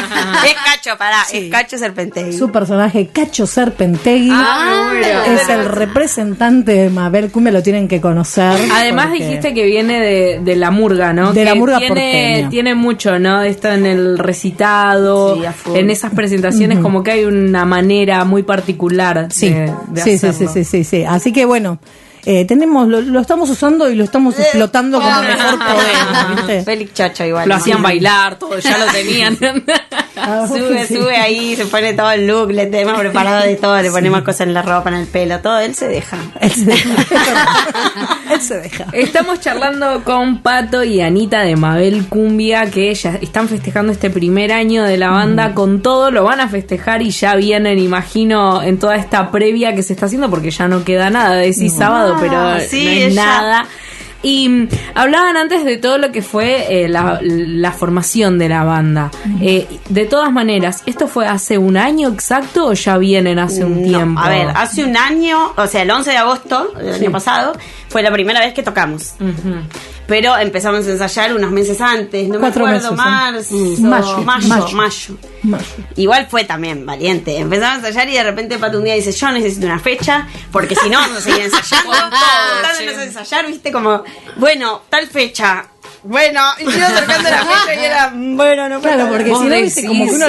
Es 0.45 0.53
Cacho, 0.65 0.97
pará, 0.97 1.19
es 1.31 1.49
Cacho 1.49 1.77
Serpentegui. 1.77 2.33
su 2.37 2.51
personaje 2.51 3.07
Cacho 3.07 3.47
Serpentegui 3.47 4.29
Ah, 4.33 4.89
bueno. 4.91 5.33
es 5.41 5.47
el 5.49 5.65
representante 5.65 6.73
de 6.73 6.89
Mabel 6.89 7.31
Cumbia, 7.31 7.53
lo 7.53 7.63
tienen 7.63 7.87
que 7.87 8.01
conocer. 8.01 8.53
Además 8.73 9.07
porque- 9.07 9.23
dijiste 9.25 9.53
que 9.53 9.65
viene 9.65 9.99
de, 10.01 10.39
de 10.43 10.55
la 10.57 10.71
murga, 10.71 11.13
¿no? 11.13 11.31
De 11.31 11.45
la 11.45 11.55
murga 11.55 11.77
tiene, 11.77 11.93
porteña. 11.95 12.49
tiene 12.49 12.75
mucho, 12.75 13.17
¿no? 13.19 13.41
Esto 13.43 13.69
en 13.69 13.85
el 13.85 14.17
recitado, 14.17 15.35
Sí, 15.35 15.43
en 15.75 15.89
esas 15.89 16.13
presentaciones, 16.13 16.79
como 16.79 17.03
que 17.03 17.11
hay 17.11 17.25
una 17.25 17.63
manera 17.65 18.25
muy 18.25 18.43
particular 18.43 19.27
Sí, 19.31 19.51
de, 19.51 19.71
de 19.87 20.01
sí, 20.01 20.11
sí, 20.11 20.17
sí, 20.19 20.27
hacerlo. 20.27 20.53
sí, 20.53 20.63
sí, 20.65 20.83
sí. 20.83 21.03
Así 21.05 21.31
que 21.31 21.45
bueno, 21.45 21.79
eh, 22.25 22.45
tenemos, 22.45 22.87
lo, 22.87 23.01
lo 23.01 23.19
estamos 23.19 23.49
usando 23.49 23.89
y 23.89 23.95
lo 23.95 24.03
estamos 24.03 24.37
explotando 24.39 24.99
como 24.99 25.21
mejor 25.21 25.59
podemos, 25.59 26.35
¿viste? 26.35 26.61
Félix 26.65 26.93
Chacho 26.93 27.25
igual. 27.25 27.47
Lo 27.47 27.55
¿no? 27.55 27.61
hacían 27.61 27.81
bailar, 27.81 28.37
todo, 28.37 28.57
ya 28.59 28.77
lo 28.77 28.85
tenían. 28.91 29.37
Ah, 30.15 30.45
Sube, 30.47 30.85
sí. 30.85 30.95
sube 30.95 31.15
ahí, 31.15 31.55
se 31.55 31.65
pone 31.65 31.93
todo 31.93 32.11
el 32.11 32.27
look, 32.27 32.51
le 32.51 32.67
tenemos 32.67 32.99
preparado 32.99 33.43
de 33.43 33.55
todo, 33.55 33.81
le 33.81 33.89
ponemos 33.89 34.21
cosas 34.21 34.41
en 34.41 34.53
la 34.53 34.61
ropa, 34.61 34.89
en 34.89 34.95
el 34.95 35.07
pelo, 35.07 35.39
todo, 35.39 35.59
él 35.59 35.73
se 35.73 35.87
deja. 35.87 36.17
Él 36.39 36.51
se 36.51 36.65
deja. 36.65 36.89
Él 38.31 38.41
se 38.41 38.59
deja. 38.59 38.85
Estamos 38.93 39.41
charlando 39.41 40.03
con 40.05 40.41
Pato 40.41 40.83
y 40.83 41.01
Anita 41.01 41.41
de 41.41 41.55
Mabel 41.57 42.07
Cumbia, 42.07 42.69
que 42.71 42.93
ya 42.93 43.15
están 43.21 43.49
festejando 43.49 43.91
este 43.91 44.09
primer 44.09 44.53
año 44.53 44.83
de 44.83 44.97
la 44.97 45.09
banda 45.09 45.53
con 45.53 45.81
todo, 45.81 46.11
lo 46.11 46.23
van 46.23 46.39
a 46.39 46.47
festejar 46.47 47.01
y 47.01 47.09
ya 47.11 47.35
vienen, 47.35 47.79
imagino, 47.79 48.61
en 48.61 48.79
toda 48.79 48.95
esta 48.95 49.31
previa 49.31 49.75
que 49.75 49.83
se 49.83 49.93
está 49.93 50.05
haciendo, 50.05 50.29
porque 50.29 50.51
ya 50.51 50.67
no 50.67 50.83
queda 50.83 51.09
nada, 51.09 51.35
decís 51.35 51.73
sábado, 51.75 52.10
pero 52.19 52.37
Ah, 52.37 52.59
sí, 52.59 52.83
no 52.85 52.91
es 52.91 53.15
nada. 53.15 53.65
Y 54.23 54.47
mm, 54.49 54.67
hablaban 54.93 55.35
antes 55.35 55.65
de 55.65 55.77
todo 55.77 55.97
lo 55.97 56.11
que 56.11 56.21
fue 56.21 56.83
eh, 56.83 56.87
la, 56.87 57.19
la 57.23 57.71
formación 57.71 58.37
de 58.37 58.49
la 58.49 58.63
banda. 58.63 59.09
Eh, 59.41 59.67
de 59.89 60.05
todas 60.05 60.31
maneras, 60.31 60.83
¿esto 60.85 61.07
fue 61.07 61.27
hace 61.27 61.57
un 61.57 61.75
año 61.75 62.09
exacto 62.09 62.67
o 62.67 62.73
ya 62.73 62.97
vienen 62.99 63.39
hace 63.39 63.63
un 63.65 63.81
No, 63.81 63.87
tiempo? 63.97 64.21
A 64.21 64.29
ver, 64.29 64.47
hace 64.53 64.83
un 64.83 64.95
año, 64.95 65.53
o 65.57 65.65
sea, 65.65 65.81
el 65.81 65.89
11 65.89 66.11
de 66.11 66.17
agosto 66.17 66.71
del 66.77 66.93
año 66.93 67.11
pasado, 67.11 67.53
fue 67.89 68.03
la 68.03 68.11
primera 68.11 68.39
vez 68.41 68.53
que 68.53 68.61
tocamos. 68.61 69.15
Ujú. 69.19 69.55
Pero 70.11 70.37
empezamos 70.37 70.85
a 70.87 70.91
ensayar 70.91 71.33
unos 71.33 71.51
meses 71.51 71.79
antes, 71.79 72.27
no 72.27 72.37
Cuatro 72.37 72.65
me 72.67 72.75
acuerdo, 72.75 72.91
meses, 72.91 73.05
marzo, 73.05 73.55
mm. 73.55 73.87
Mayo, 73.87 74.17
mayo, 74.23 74.47
mayo. 74.49 74.75
mayo. 74.75 75.17
Mayo. 75.43 75.65
Igual 75.95 76.27
fue 76.29 76.43
también 76.43 76.85
valiente. 76.85 77.37
Empezamos 77.37 77.75
a 77.85 77.87
ensayar 77.87 78.09
y 78.09 78.15
de 78.15 78.23
repente 78.23 78.57
Pato 78.57 78.79
un 78.79 78.83
día 78.83 78.95
dice, 78.95 79.13
yo 79.13 79.31
necesito 79.31 79.67
una 79.67 79.79
fecha, 79.79 80.27
porque 80.51 80.75
si 80.75 80.89
no 80.89 80.99
vamos 80.99 81.19
a 81.19 81.21
seguir 81.21 81.43
ensayando. 81.43 81.93
Juntándonos 81.93 82.97
a 82.97 83.03
ensayar, 83.05 83.47
viste, 83.47 83.71
como, 83.71 84.03
bueno, 84.35 84.81
tal 84.89 85.07
fecha. 85.07 85.67
Bueno, 86.03 86.41
y 86.59 86.63
iba 86.63 86.87
acercando 86.87 87.29
la 87.29 87.45
fecha 87.45 87.73
y 87.81 87.85
era, 87.85 88.11
bueno, 88.13 88.67
no. 88.67 88.81
Claro, 88.81 89.07
porque 89.07 89.33
si 89.33 89.45
no, 89.45 89.55
viste, 89.55 89.87
como 89.87 90.05
que 90.07 90.11
uno 90.11 90.25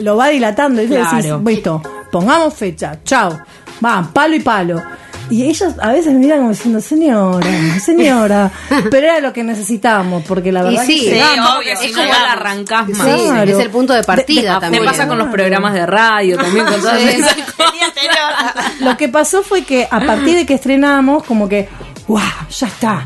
lo 0.00 0.16
va 0.18 0.28
dilatando. 0.28 0.82
Y 0.82 0.88
Claro. 0.88 1.16
decís, 1.16 1.32
listo, 1.42 1.82
pongamos 2.12 2.52
fecha, 2.52 2.98
chao. 3.02 3.40
Va, 3.82 4.06
palo 4.12 4.34
y 4.34 4.40
palo. 4.40 4.82
Y 5.30 5.42
ellos 5.44 5.74
a 5.80 5.92
veces 5.92 6.12
me 6.12 6.20
miran 6.20 6.38
como 6.38 6.50
diciendo, 6.50 6.80
señora, 6.80 7.50
señora. 7.80 8.50
Pero 8.90 9.06
era 9.06 9.20
lo 9.20 9.32
que 9.32 9.42
necesitáamos, 9.42 10.22
porque 10.24 10.52
la 10.52 10.60
Y 10.60 10.64
verdad 10.64 10.84
sí, 10.86 11.00
que 11.00 11.14
Sí, 11.14 11.20
No, 11.36 11.58
obvio, 11.58 11.72
es 11.72 11.78
si 11.80 11.92
como 11.92 12.06
no 12.06 12.12
la 12.12 12.32
arrancás 12.32 12.88
más. 12.88 12.98
Sí, 13.20 13.26
Claro. 13.28 13.50
es 13.58 13.64
el 13.64 13.70
punto 13.70 13.92
de 13.92 14.02
partida 14.04 14.54
De- 14.54 14.60
también. 14.60 14.82
Te 14.84 14.88
pasa 14.88 15.08
con 15.08 15.18
los 15.18 15.28
programas 15.28 15.74
de 15.74 15.84
radio 15.86 16.36
también, 16.36 16.64
con 16.66 16.80
todas 16.80 17.00
Sí. 17.00 17.08
esas 17.08 17.30
anterior. 17.32 18.16
Lo 18.80 18.96
que 18.96 19.08
pasó 19.08 19.42
fue 19.42 19.62
que 19.64 19.86
a 19.90 20.00
partir 20.00 20.34
de 20.36 20.46
que 20.46 20.54
estrenamos, 20.54 21.24
como 21.24 21.48
que, 21.48 21.68
¡wow! 22.06 22.20
Ya 22.50 22.66
está. 22.68 23.04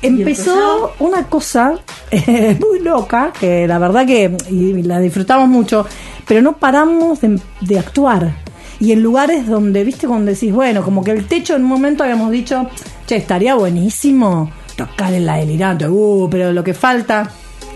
Empezó 0.00 0.94
una 0.98 1.24
cosa 1.28 1.74
eh, 2.10 2.58
muy 2.60 2.80
loca, 2.80 3.32
que 3.38 3.68
la 3.68 3.78
verdad 3.78 4.04
que 4.06 4.36
y 4.50 4.82
la 4.82 4.98
disfrutamos 4.98 5.48
mucho, 5.48 5.86
pero 6.26 6.42
no 6.42 6.56
paramos 6.56 7.20
de, 7.20 7.38
de 7.60 7.78
actuar. 7.78 8.41
Y 8.82 8.90
en 8.90 9.00
lugares 9.00 9.46
donde, 9.46 9.84
viste, 9.84 10.08
cuando 10.08 10.32
decís, 10.32 10.52
bueno, 10.52 10.82
como 10.82 11.04
que 11.04 11.12
el 11.12 11.26
techo 11.26 11.54
en 11.54 11.62
un 11.62 11.68
momento 11.68 12.02
habíamos 12.02 12.32
dicho, 12.32 12.68
che, 13.06 13.14
estaría 13.14 13.54
buenísimo 13.54 14.50
tocar 14.74 15.12
en 15.14 15.24
la 15.24 15.36
delirante, 15.36 15.88
uh, 15.88 16.28
pero 16.28 16.52
lo 16.52 16.64
que 16.64 16.74
falta. 16.74 17.30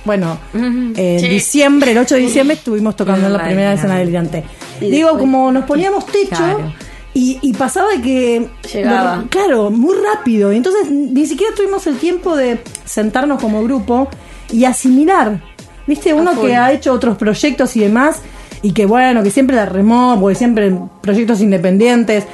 Bueno, 0.05 0.37
en 0.53 0.95
diciembre, 1.31 1.93
el 1.93 1.99
8 1.99 2.15
de 2.17 2.21
diciembre, 2.23 2.57
estuvimos 2.57 2.97
tocando 2.97 3.27
En 3.29 3.33
la 3.35 3.45
primera 3.45 3.71
vez 3.71 3.83
en 3.85 3.89
la 3.89 3.97
delirante. 3.99 4.43
Y 4.81 4.87
Digo, 4.91 5.09
después- 5.11 5.21
como 5.21 5.53
nos 5.53 5.65
poníamos 5.65 6.07
techo, 6.07 6.29
Claro. 6.37 6.73
y, 7.15 7.39
y 7.41 7.53
pasaba 7.53 7.89
que. 8.03 8.49
Llegaba. 8.73 9.25
Claro, 9.31 9.71
muy 9.71 9.95
rápido. 10.13 10.53
Y 10.53 10.57
entonces 10.57 10.91
ni 10.91 11.25
siquiera 11.27 11.55
tuvimos 11.55 11.87
el 11.87 11.99
tiempo 11.99 12.35
de 12.37 12.61
sentarnos 12.85 13.41
como 13.41 13.63
grupo 13.63 14.09
y 14.53 14.65
asimilar. 14.65 15.41
¿Viste? 15.87 16.13
Uno 16.15 16.41
que 16.41 16.57
ha 16.57 16.73
hecho 16.73 16.93
otros 16.93 17.17
proyectos 17.17 17.77
y 17.77 17.81
demás. 17.81 18.23
Y 18.67 18.73
que 18.73 18.85
bueno, 18.85 19.23
que 19.23 19.31
siempre 19.31 19.55
la 19.55 19.67
remó, 19.67 20.19
porque 20.21 20.35
siempre 20.35 20.75
proyectos 21.01 21.41
independientes. 21.41 22.25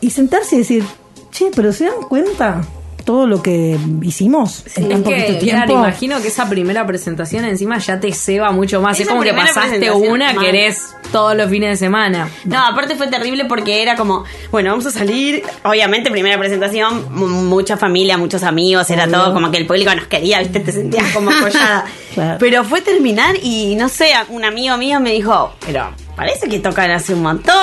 Y 0.00 0.10
sentarse 0.10 0.54
y 0.54 0.58
decir, 0.58 0.84
che, 1.32 1.50
pero 1.56 1.72
¿se 1.72 1.86
dan 1.86 2.08
cuenta 2.08 2.62
todo 3.04 3.26
lo 3.26 3.42
que 3.42 3.78
hicimos 4.02 4.64
en 4.76 4.88
tan 4.88 4.92
Es 4.98 4.98
poquito 5.04 5.26
que, 5.26 5.32
tiempo? 5.34 5.64
claro, 5.66 5.72
imagino 5.80 6.20
que 6.22 6.28
esa 6.28 6.48
primera 6.48 6.86
presentación 6.86 7.44
encima 7.44 7.78
ya 7.78 8.00
te 8.00 8.12
ceba 8.12 8.50
mucho 8.52 8.80
más. 8.80 8.98
Es 8.98 9.08
como 9.08 9.22
que 9.22 9.34
pasaste 9.34 9.90
una 9.90 10.32
mal. 10.32 10.42
que 10.42 10.48
eres 10.48 10.94
todos 11.10 11.36
los 11.36 11.50
fines 11.50 11.70
de 11.70 11.76
semana. 11.76 12.28
No, 12.44 12.58
aparte 12.64 12.96
fue 12.96 13.08
terrible 13.08 13.44
porque 13.46 13.82
era 13.82 13.96
como, 13.96 14.24
bueno, 14.50 14.70
vamos 14.70 14.86
a 14.86 14.90
salir. 14.90 15.42
Obviamente, 15.64 16.10
primera 16.10 16.38
presentación, 16.38 17.06
mu- 17.12 17.28
mucha 17.28 17.76
familia, 17.76 18.16
muchos 18.18 18.42
amigos, 18.42 18.88
era 18.90 19.06
todo 19.08 19.32
como 19.34 19.50
que 19.50 19.58
el 19.58 19.66
público 19.66 19.94
nos 19.94 20.06
quería, 20.06 20.40
¿viste? 20.40 20.60
Te 20.60 20.72
sentías 20.72 21.12
como 21.12 21.30
apoyada. 21.36 21.84
Claro. 22.14 22.36
Pero 22.40 22.64
fue 22.64 22.80
terminar 22.80 23.36
y 23.42 23.74
no 23.76 23.88
sé, 23.88 24.10
un 24.28 24.44
amigo 24.44 24.76
mío 24.76 25.00
me 25.00 25.12
dijo, 25.12 25.52
pero 25.66 25.90
parece 26.16 26.48
que 26.48 26.58
tocan 26.58 26.90
hace 26.90 27.14
un 27.14 27.22
montón. 27.22 27.54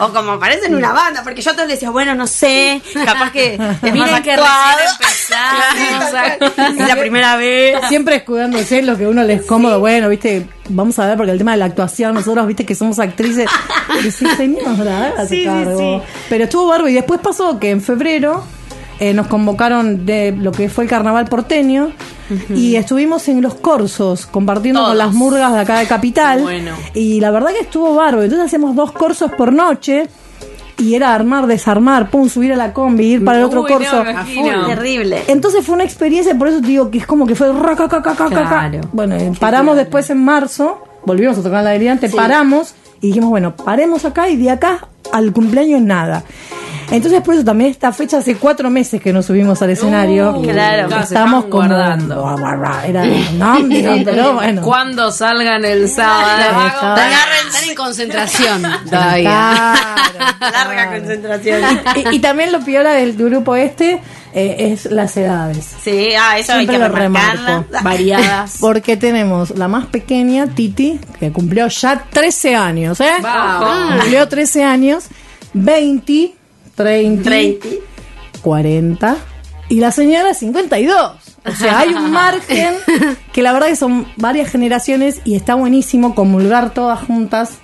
O, 0.00 0.04
o 0.06 0.12
como 0.12 0.38
parecen 0.38 0.74
una 0.74 0.92
banda, 0.92 1.22
porque 1.22 1.42
yo 1.42 1.50
a 1.50 1.54
todos 1.54 1.68
les 1.68 1.76
decía, 1.78 1.90
bueno, 1.90 2.14
no 2.14 2.26
sé, 2.26 2.80
capaz 3.04 3.30
que 3.32 3.54
es 3.54 3.58
más 3.60 3.82
Miren 3.82 4.22
que 4.22 4.32
actuado. 4.32 4.78
recién 5.00 5.92
empezamos. 5.92 6.78
Es 6.82 6.88
la 6.88 6.96
primera 6.96 7.36
vez. 7.36 7.76
Siempre 7.88 8.16
escudándose 8.16 8.78
en 8.80 8.86
lo 8.86 8.96
que 8.96 9.06
uno 9.06 9.22
le 9.22 9.34
es 9.34 9.42
cómodo. 9.46 9.78
Bueno, 9.80 10.08
viste, 10.08 10.46
vamos 10.68 10.98
a 10.98 11.06
ver, 11.06 11.16
porque 11.16 11.32
el 11.32 11.38
tema 11.38 11.52
de 11.52 11.58
la 11.58 11.64
actuación, 11.66 12.14
nosotros, 12.14 12.46
viste, 12.46 12.64
que 12.66 12.74
somos 12.74 12.98
actrices. 12.98 13.48
Y 14.04 14.10
sí, 14.10 14.26
señora, 14.36 15.12
Sí, 15.28 15.36
sí, 15.40 15.44
cargo. 15.44 15.78
sí. 15.78 16.12
Pero 16.28 16.44
estuvo 16.44 16.66
barbo. 16.66 16.88
Y 16.88 16.94
después 16.94 17.20
pasó 17.20 17.58
que 17.58 17.70
en 17.70 17.80
febrero 17.80 18.44
eh, 19.00 19.14
nos 19.14 19.26
convocaron 19.26 20.04
de 20.06 20.32
lo 20.36 20.52
que 20.52 20.68
fue 20.68 20.84
el 20.84 20.90
carnaval 20.90 21.26
porteño. 21.26 21.92
Y 22.54 22.76
estuvimos 22.76 23.28
en 23.28 23.42
los 23.42 23.54
corsos 23.54 24.26
compartiendo 24.26 24.84
con 24.84 24.98
las 24.98 25.12
murgas 25.12 25.52
de 25.52 25.60
acá 25.60 25.78
de 25.78 25.86
Capital. 25.86 26.42
Bueno. 26.42 26.72
Y 26.94 27.20
la 27.20 27.30
verdad 27.30 27.50
que 27.50 27.60
estuvo 27.60 27.94
barbo. 27.94 28.22
Entonces 28.22 28.46
hacíamos 28.46 28.74
dos 28.74 28.92
corsos 28.92 29.30
por 29.32 29.52
noche. 29.52 30.08
Y 30.78 30.94
era 30.94 31.14
armar, 31.14 31.46
desarmar, 31.46 32.10
pum, 32.10 32.28
subir 32.28 32.52
a 32.52 32.56
la 32.56 32.72
combi, 32.72 33.04
ir 33.12 33.24
para 33.24 33.38
el 33.38 33.44
otro 33.44 33.60
Uy, 33.62 33.70
no, 33.70 33.76
corso. 33.78 34.02
imagino. 34.10 34.66
Terrible. 34.66 35.22
Entonces 35.28 35.64
fue 35.64 35.74
una 35.76 35.84
experiencia, 35.84 36.36
por 36.36 36.48
eso 36.48 36.60
te 36.60 36.66
digo 36.66 36.90
que 36.90 36.98
es 36.98 37.06
como 37.06 37.24
que 37.26 37.36
fue 37.36 37.52
racacacacaca. 37.52 38.28
Claro. 38.28 38.80
Bueno, 38.90 39.14
eh, 39.14 39.32
paramos 39.38 39.76
después 39.76 40.10
en 40.10 40.24
marzo, 40.24 40.82
volvimos 41.04 41.38
a 41.38 41.42
tocar 41.42 41.62
la 41.62 41.70
delirante, 41.70 42.08
paramos 42.08 42.74
y 43.00 43.08
dijimos, 43.08 43.30
bueno, 43.30 43.54
paremos 43.54 44.04
acá 44.04 44.28
y 44.28 44.36
de 44.36 44.50
acá 44.50 44.88
al 45.12 45.32
cumpleaños 45.32 45.82
nada. 45.82 46.24
Entonces 46.92 47.20
por 47.22 47.34
eso 47.34 47.44
también 47.44 47.70
esta 47.70 47.92
fecha 47.92 48.18
hace 48.18 48.36
cuatro 48.36 48.70
meses 48.70 49.00
que 49.00 49.12
nos 49.12 49.26
subimos 49.26 49.60
al 49.62 49.70
escenario. 49.70 50.36
Uh, 50.36 50.42
claro. 50.42 50.94
Estamos 51.00 51.46
como 51.46 51.68
guardando. 51.68 52.36
Era 52.86 53.04
no, 53.34 53.58
pero 54.04 54.34
bueno. 54.34 54.62
Cuando 54.62 55.10
salgan 55.10 55.64
el 55.64 55.88
sábado. 55.88 56.96
Están 56.96 57.68
en 57.68 57.74
concentración 57.74 58.62
todavía. 58.88 59.22
Claro. 59.22 60.52
Larga 60.52 60.98
concentración. 60.98 61.62
Y, 61.96 62.16
y 62.16 62.18
también 62.20 62.52
lo 62.52 62.60
piola 62.60 62.92
del 62.92 63.14
grupo 63.16 63.56
este 63.56 64.00
eh, 64.34 64.72
es 64.72 64.86
las 64.86 65.16
edades. 65.16 65.68
Sí, 65.82 66.08
ah, 66.18 66.38
eso 66.38 66.52
hay 66.52 66.60
Siempre 66.60 66.76
que 66.76 66.78
lo 66.78 66.88
remarco. 66.88 67.66
Variadas. 67.82 68.56
Porque 68.60 68.96
tenemos 68.96 69.50
la 69.56 69.68
más 69.68 69.86
pequeña, 69.86 70.46
Titi, 70.46 70.98
que 71.18 71.32
cumplió 71.32 71.68
ya 71.68 72.04
13 72.10 72.56
años, 72.56 73.00
¿eh? 73.00 73.12
Vamos. 73.20 74.00
Cumplió 74.00 74.26
13 74.26 74.64
años, 74.64 75.04
20, 75.52 76.34
30, 76.82 77.22
30. 77.22 77.68
40 78.42 79.16
y 79.68 79.80
la 79.80 79.90
señora 79.90 80.34
52. 80.34 81.12
O 81.44 81.50
sea, 81.52 81.80
hay 81.80 81.90
un 81.94 82.10
margen 82.12 82.74
que 83.32 83.42
la 83.42 83.52
verdad 83.52 83.68
que 83.68 83.76
son 83.76 84.06
varias 84.16 84.50
generaciones 84.50 85.20
y 85.24 85.34
está 85.34 85.54
buenísimo 85.54 86.14
comulgar 86.14 86.74
todas 86.74 87.00
juntas 87.00 87.58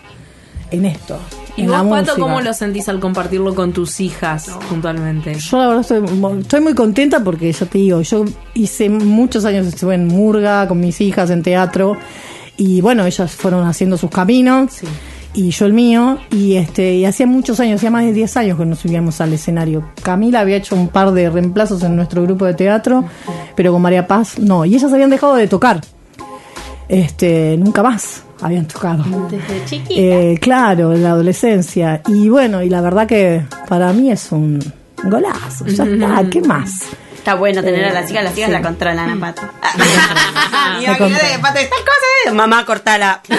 en 0.70 0.84
esto. 0.84 1.18
¿Y 1.56 1.66
vos, 1.66 1.82
Pato, 1.88 2.14
cómo 2.18 2.40
lo 2.40 2.54
sentís 2.54 2.88
al 2.88 3.00
compartirlo 3.00 3.52
con 3.54 3.72
tus 3.72 3.98
hijas 4.00 4.48
puntualmente? 4.68 5.34
Yo 5.34 5.58
la 5.58 5.66
verdad 5.66 5.80
estoy, 5.80 6.40
estoy 6.40 6.60
muy 6.60 6.74
contenta 6.74 7.24
porque 7.24 7.50
ya 7.52 7.66
te 7.66 7.78
digo, 7.78 8.00
yo 8.00 8.24
hice 8.54 8.88
muchos 8.88 9.44
años, 9.44 9.66
estuve 9.66 9.96
en 9.96 10.06
Murga 10.06 10.68
con 10.68 10.78
mis 10.78 11.00
hijas 11.00 11.30
en 11.30 11.42
teatro 11.42 11.96
y 12.56 12.80
bueno, 12.80 13.04
ellas 13.06 13.32
fueron 13.32 13.66
haciendo 13.66 13.98
sus 13.98 14.10
caminos 14.10 14.82
y 15.38 15.50
yo 15.50 15.66
el 15.66 15.72
mío 15.72 16.18
y 16.32 16.56
este 16.56 16.96
y 16.96 17.04
hacía 17.04 17.24
muchos 17.24 17.60
años, 17.60 17.76
hacía 17.76 17.92
más 17.92 18.04
de 18.04 18.12
10 18.12 18.36
años 18.38 18.58
que 18.58 18.66
nos 18.66 18.80
subíamos 18.80 19.20
al 19.20 19.32
escenario. 19.32 19.88
Camila 20.02 20.40
había 20.40 20.56
hecho 20.56 20.74
un 20.74 20.88
par 20.88 21.12
de 21.12 21.30
reemplazos 21.30 21.80
en 21.84 21.94
nuestro 21.94 22.24
grupo 22.24 22.44
de 22.44 22.54
teatro, 22.54 23.04
pero 23.54 23.70
con 23.70 23.80
María 23.80 24.08
Paz 24.08 24.40
no, 24.40 24.64
y 24.64 24.74
ellas 24.74 24.92
habían 24.92 25.10
dejado 25.10 25.36
de 25.36 25.46
tocar. 25.46 25.80
Este, 26.88 27.56
nunca 27.56 27.84
más 27.84 28.24
habían 28.40 28.66
tocado. 28.66 29.04
Desde 29.30 29.64
chiquita. 29.64 30.00
Eh, 30.00 30.38
claro, 30.40 30.92
en 30.92 31.04
la 31.04 31.10
adolescencia. 31.10 32.02
Y 32.08 32.28
bueno, 32.28 32.60
y 32.60 32.68
la 32.68 32.80
verdad 32.80 33.06
que 33.06 33.44
para 33.68 33.92
mí 33.92 34.10
es 34.10 34.32
un 34.32 34.58
golazo. 35.04 35.66
Ya 35.66 35.84
está, 35.84 36.28
¿qué 36.28 36.40
más? 36.40 36.88
Está 37.28 37.36
bueno 37.38 37.62
tener 37.62 37.84
a 37.84 37.92
las 37.92 38.06
chicas, 38.08 38.24
las 38.24 38.34
chicas 38.34 38.48
la 38.48 38.62
controlan 38.62 39.10
a 39.10 39.20
Pato. 39.20 39.42
y 40.80 40.86
La 40.86 40.96
imagínate 40.96 41.28
que 41.30 41.38
Pato, 41.40 41.58
estas 41.58 41.78
cosas, 41.80 42.34
mamá, 42.34 42.64
cortala. 42.64 43.20
y 43.28 43.32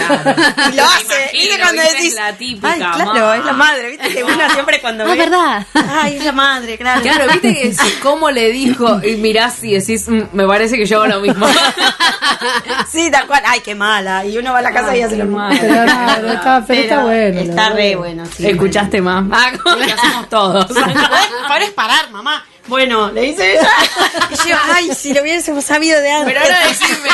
lo 0.76 0.84
hace. 0.84 1.06
imagino, 1.06 1.32
¿Viste 1.34 1.60
cuando 1.60 1.82
decís? 1.82 2.06
Es 2.10 2.14
la 2.14 2.34
típica, 2.34 2.72
Ay, 2.72 2.80
claro, 2.80 3.34
es 3.34 3.46
la 3.46 3.54
madre. 3.54 3.90
Viste 3.90 4.14
que 4.14 4.24
una 4.24 4.48
siempre 4.54 4.80
cuando 4.80 5.06
Ah, 5.06 5.08
ve. 5.08 5.16
verdad. 5.16 5.66
Ay, 5.90 6.18
es 6.18 6.24
la 6.24 6.32
madre, 6.34 6.78
claro. 6.78 7.02
Claro, 7.02 7.26
viste 7.32 7.52
que 7.56 7.68
es 7.70 7.80
cómo 8.04 8.30
le 8.30 8.52
dijo 8.52 9.02
y 9.04 9.16
mirás 9.16 9.64
y 9.64 9.74
decís, 9.74 10.08
"Mm, 10.08 10.22
me 10.34 10.46
parece 10.46 10.78
que 10.78 10.86
yo 10.86 10.98
hago 10.98 11.08
lo 11.08 11.22
mismo. 11.22 11.48
sí, 12.92 13.10
tal 13.10 13.26
cual. 13.26 13.42
Ay, 13.48 13.62
qué 13.62 13.74
mala. 13.74 14.24
Y 14.24 14.38
uno 14.38 14.54
va 14.54 14.60
a 14.60 14.62
la 14.62 14.72
casa 14.72 14.96
y 14.96 15.02
hace 15.02 15.18
lo 15.18 15.26
mismo. 15.26 15.50
Claro, 15.50 16.28
está, 16.32 16.64
pero 16.68 16.82
está 16.84 17.04
bueno. 17.06 17.40
Está 17.40 17.70
re 17.72 17.96
bueno, 17.96 18.24
sí. 18.38 18.46
Escuchaste 18.48 19.02
más. 19.02 19.26
Ah, 19.32 19.50
hacemos 19.98 20.30
todos. 20.30 20.68
Podés 20.68 21.72
parar, 21.72 22.12
mamá. 22.12 22.46
Bueno, 22.70 23.12
le 23.12 23.22
dice 23.22 23.54
ella. 23.54 23.68
Y 24.32 24.50
yo, 24.50 24.56
ay, 24.74 24.90
si 24.94 25.14
lo 25.14 25.22
hubiésemos 25.22 25.66
sabido 25.66 26.00
de 26.02 26.12
antes. 26.12 26.34
Pero 26.34 26.46
ahora 26.46 26.68
decime, 26.68 27.10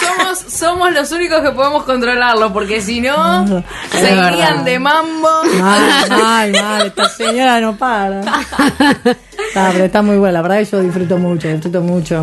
somos, 0.00 0.38
somos 0.52 0.92
los 0.92 1.10
únicos 1.12 1.42
que 1.42 1.50
podemos 1.50 1.82
controlarlo, 1.84 2.52
porque 2.52 2.80
si 2.80 3.00
no, 3.00 3.44
seguían 3.90 4.38
verdad. 4.38 4.64
de 4.64 4.78
mambo. 4.78 5.28
Mal, 5.58 6.08
mal, 6.08 6.52
mal. 6.52 6.86
Esta 6.86 7.08
señora 7.08 7.60
no 7.60 7.76
para. 7.76 8.20
Está, 8.20 9.70
pero 9.72 9.84
está 9.84 10.02
muy 10.02 10.16
buena. 10.16 10.34
La 10.34 10.42
verdad 10.42 10.58
que 10.58 10.64
yo 10.66 10.80
disfruto 10.80 11.18
mucho, 11.18 11.48
disfruto 11.48 11.80
mucho 11.80 12.22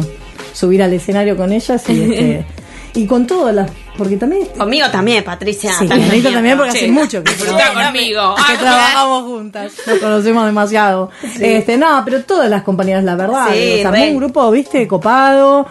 subir 0.54 0.82
al 0.82 0.94
escenario 0.94 1.36
con 1.36 1.52
ellas 1.52 1.84
y 1.90 2.02
este. 2.02 2.46
Y 2.94 3.06
con 3.06 3.28
todas 3.28 3.54
las. 3.54 3.70
Porque 3.98 4.18
también. 4.18 4.48
Conmigo 4.58 4.88
también, 4.92 5.24
Patricia. 5.24 5.72
Sí, 5.78 5.88
con 5.88 6.02
Anita 6.02 6.32
también 6.32 6.58
porque 6.58 6.72
Sí. 6.72 6.78
hace 6.80 6.92
mucho 6.92 7.24
que, 7.24 7.32
Disfruta 7.36 7.74
conmigo. 7.74 8.36
que 8.36 8.42
Ah, 8.42 8.58
trabajamos 8.60 9.24
juntas. 9.24 9.74
Nos 9.86 9.98
conocemos 10.02 10.46
demasiado. 10.46 11.10
Este, 11.40 11.78
no, 11.78 12.02
pero 12.06 12.24
todas 12.24 12.50
las 12.50 12.64
compañías, 12.64 13.04
la 13.04 13.16
verdad. 13.16 13.48
Sí, 13.54 13.84
o 13.86 13.92
sea, 13.92 14.10
un 14.10 14.18
grupo, 14.18 14.50
viste, 14.52 14.88
copado. 14.88 15.68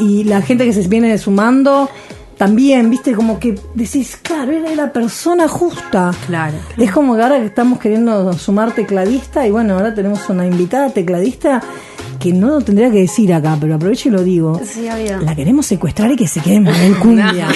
Y 0.00 0.24
la 0.24 0.42
gente 0.42 0.64
que 0.64 0.72
se 0.72 0.86
viene 0.88 1.16
sumando. 1.18 1.88
También, 2.36 2.90
viste, 2.90 3.14
como 3.14 3.40
que 3.40 3.58
decís, 3.72 4.18
claro, 4.20 4.52
era 4.52 4.74
la 4.74 4.92
persona 4.92 5.48
justa. 5.48 6.10
Claro. 6.26 6.52
Es 6.76 6.92
como 6.92 7.16
que 7.16 7.22
ahora 7.22 7.38
que 7.38 7.46
estamos 7.46 7.78
queriendo 7.78 8.30
sumar 8.34 8.72
tecladista 8.72 9.46
y 9.46 9.50
bueno, 9.50 9.72
ahora 9.74 9.94
tenemos 9.94 10.28
una 10.28 10.46
invitada 10.46 10.90
tecladista 10.90 11.62
que 12.26 12.32
no 12.32 12.48
lo 12.48 12.60
tendría 12.60 12.90
que 12.90 12.98
decir 12.98 13.32
acá, 13.32 13.56
pero 13.60 13.76
aprovecho 13.76 14.08
y 14.08 14.12
lo 14.12 14.24
digo. 14.24 14.60
Sí, 14.64 14.88
obvio. 14.88 15.20
La 15.20 15.34
queremos 15.36 15.64
secuestrar 15.66 16.10
y 16.10 16.16
que 16.16 16.26
se 16.26 16.40
quede 16.40 16.56
en 16.56 16.94
Cumbia. 17.00 17.48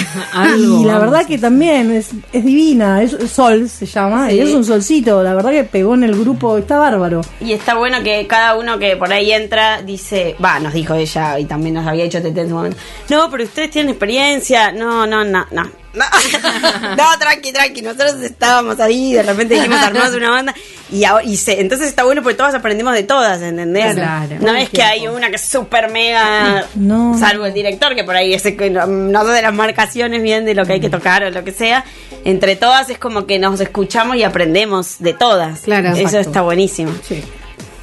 Y 0.56 0.84
la 0.84 0.98
verdad 0.98 1.26
que 1.26 1.38
también 1.38 1.90
es, 1.90 2.10
es 2.32 2.44
divina, 2.44 3.02
es 3.02 3.16
Sol 3.30 3.68
se 3.68 3.86
llama, 3.86 4.32
y 4.32 4.38
es 4.38 4.50
un 4.54 4.64
solcito, 4.64 5.22
la 5.22 5.34
verdad 5.34 5.50
que 5.50 5.64
pegó 5.64 5.94
en 5.94 6.04
el 6.04 6.18
grupo, 6.18 6.56
está 6.58 6.78
bárbaro. 6.78 7.20
Y 7.40 7.52
está 7.52 7.74
bueno 7.74 8.02
que 8.02 8.26
cada 8.26 8.56
uno 8.56 8.78
que 8.78 8.96
por 8.96 9.12
ahí 9.12 9.32
entra 9.32 9.82
dice, 9.82 10.36
va, 10.42 10.60
nos 10.60 10.72
dijo 10.72 10.94
ella 10.94 11.38
y 11.38 11.46
también 11.46 11.74
nos 11.74 11.86
había 11.86 12.04
dicho 12.04 12.22
Tete 12.22 12.42
en 12.42 12.48
su 12.48 12.54
momento. 12.54 12.76
No, 13.08 13.28
pero 13.30 13.44
ustedes 13.44 13.70
tienen 13.70 13.90
experiencia. 13.90 14.72
No, 14.72 15.06
no, 15.06 15.24
no, 15.24 15.46
no. 15.50 15.79
No, 15.92 16.04
no, 16.96 17.18
tranqui, 17.18 17.52
tranqui. 17.52 17.82
Nosotros 17.82 18.14
estábamos 18.22 18.78
ahí, 18.80 19.12
de 19.14 19.22
repente 19.24 19.54
dijimos 19.54 19.78
armamos 19.80 20.14
una 20.14 20.30
banda 20.30 20.54
y, 20.92 21.04
ahora- 21.04 21.24
y 21.24 21.36
se, 21.36 21.60
entonces 21.60 21.88
está 21.88 22.04
bueno 22.04 22.22
porque 22.22 22.36
todas 22.36 22.54
aprendimos 22.54 22.94
de 22.94 23.02
todas, 23.02 23.42
¿entendés? 23.42 23.94
Claro. 23.94 24.36
No 24.40 24.54
es 24.54 24.68
que 24.70 24.82
hay 24.82 25.08
una 25.08 25.30
que 25.30 25.36
es 25.36 25.42
súper 25.42 25.90
mega, 25.90 26.66
No. 26.76 27.18
salvo 27.18 27.44
el 27.46 27.52
director 27.52 27.94
que 27.96 28.04
por 28.04 28.14
ahí 28.16 28.32
ese 28.34 28.56
que 28.56 28.70
no, 28.70 29.24
de 29.24 29.42
las 29.42 29.52
marcaciones 29.54 30.22
bien 30.22 30.44
de 30.44 30.54
lo 30.54 30.64
que 30.64 30.74
hay 30.74 30.80
que 30.80 30.90
tocar 30.90 31.24
o 31.24 31.30
lo 31.30 31.42
que 31.44 31.52
sea. 31.52 31.84
Entre 32.24 32.54
todas 32.54 32.90
es 32.90 32.98
como 32.98 33.26
que 33.26 33.38
nos 33.38 33.60
escuchamos 33.60 34.14
y 34.16 34.22
aprendemos 34.22 34.96
de 34.98 35.14
todas. 35.14 35.60
Claro. 35.62 35.88
Eso 35.88 36.00
Exacto. 36.02 36.18
está 36.20 36.42
buenísimo. 36.42 36.92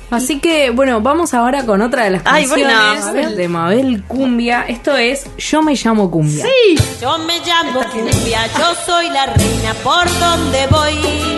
Así 0.09 0.39
que, 0.39 0.69
bueno, 0.69 1.01
vamos 1.01 1.33
ahora 1.33 1.65
con 1.65 1.81
otra 1.81 2.05
de 2.05 2.11
las 2.11 2.21
Ay, 2.25 2.45
canciones 2.45 2.77
bueno, 2.77 3.07
a 3.07 3.11
ver. 3.11 3.35
de 3.35 3.47
Mabel 3.49 4.03
Cumbia. 4.07 4.61
Esto 4.67 4.95
es 4.95 5.25
Yo 5.37 5.61
me 5.61 5.73
llamo 5.75 6.09
Cumbia. 6.09 6.45
Yo 7.01 7.17
me 7.19 7.39
llamo 7.41 7.81
Cumbia, 7.91 8.47
yo 8.57 8.65
soy 8.85 9.09
la 9.09 9.25
reina 9.25 9.73
por 9.83 10.05
donde 10.19 10.67
voy. 10.67 11.37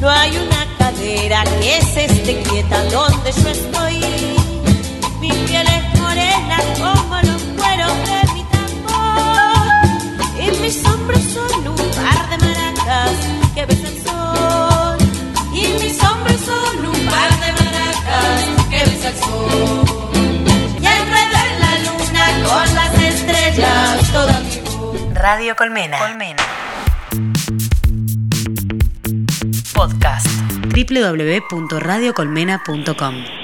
No 0.00 0.08
hay 0.08 0.36
una 0.36 0.66
cadera 0.78 1.42
que 1.60 1.82
se 1.82 2.04
esté 2.04 2.40
quieta 2.42 2.82
donde 2.84 3.32
yo 3.32 3.48
estoy. 3.48 4.29
Radio 25.32 25.54
Colmena. 25.54 25.96
Colmena. 25.96 26.42
Podcast. 29.72 30.26
www.radiocolmena.com 30.74 33.39